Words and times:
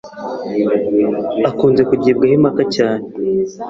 akunze 1.49 1.81
kugibwaho 1.89 2.33
impaka 2.37 2.63
cyane 2.75 3.05